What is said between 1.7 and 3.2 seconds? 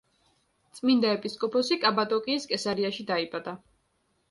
კაბადოკიის კესარიაში